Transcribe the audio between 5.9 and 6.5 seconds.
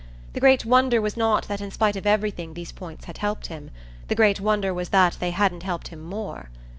more.